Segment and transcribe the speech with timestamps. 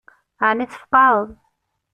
[0.47, 1.27] Ɛni tfeqɛeḍ?